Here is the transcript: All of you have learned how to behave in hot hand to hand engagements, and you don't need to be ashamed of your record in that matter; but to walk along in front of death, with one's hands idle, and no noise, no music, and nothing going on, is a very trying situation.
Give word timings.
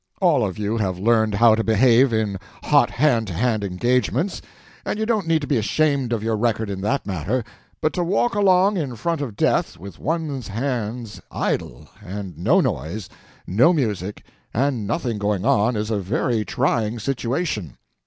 All 0.19 0.43
of 0.43 0.57
you 0.57 0.77
have 0.77 0.97
learned 0.97 1.35
how 1.35 1.53
to 1.53 1.63
behave 1.63 2.11
in 2.11 2.39
hot 2.63 2.89
hand 2.89 3.27
to 3.27 3.33
hand 3.33 3.63
engagements, 3.63 4.41
and 4.83 4.97
you 4.97 5.05
don't 5.05 5.27
need 5.27 5.41
to 5.41 5.47
be 5.47 5.57
ashamed 5.57 6.11
of 6.11 6.23
your 6.23 6.35
record 6.35 6.71
in 6.71 6.81
that 6.81 7.05
matter; 7.05 7.43
but 7.81 7.93
to 7.93 8.03
walk 8.03 8.33
along 8.33 8.77
in 8.77 8.95
front 8.95 9.21
of 9.21 9.35
death, 9.35 9.77
with 9.77 9.99
one's 9.99 10.47
hands 10.47 11.21
idle, 11.31 11.87
and 12.03 12.35
no 12.35 12.61
noise, 12.61 13.09
no 13.45 13.73
music, 13.73 14.23
and 14.55 14.87
nothing 14.87 15.19
going 15.19 15.45
on, 15.45 15.75
is 15.75 15.91
a 15.91 15.99
very 15.99 16.43
trying 16.43 16.97
situation. 16.97 17.77